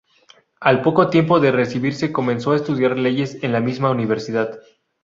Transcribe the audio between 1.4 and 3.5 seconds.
recibirse comenzó a estudiar leyes